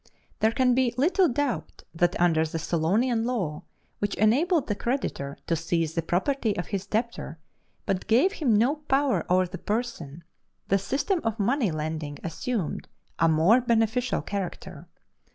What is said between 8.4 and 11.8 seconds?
no power over the person, the system of money